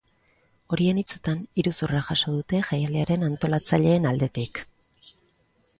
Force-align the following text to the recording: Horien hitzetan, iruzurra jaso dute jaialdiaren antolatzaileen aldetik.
Horien 0.75 1.01
hitzetan, 1.01 1.43
iruzurra 1.63 2.01
jaso 2.09 2.33
dute 2.39 2.63
jaialdiaren 2.71 3.27
antolatzaileen 3.29 4.13
aldetik. 4.15 4.65